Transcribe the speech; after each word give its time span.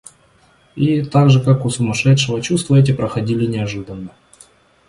И, 0.75 1.03
так 1.03 1.29
же 1.29 1.39
как 1.43 1.63
у 1.63 1.69
сумасшедшего, 1.69 2.41
чувства 2.41 2.77
эти 2.77 2.91
проходили 2.91 3.45
неожиданно. 3.45 4.09